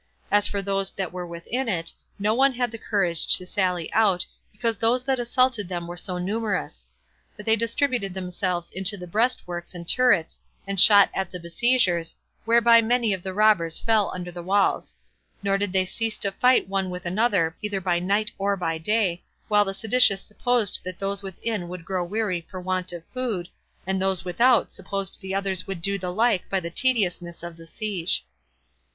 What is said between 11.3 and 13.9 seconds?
besiegers, whereby many of the robbers